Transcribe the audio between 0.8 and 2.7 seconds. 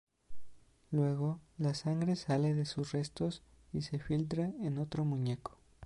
Luego, la sangre sale de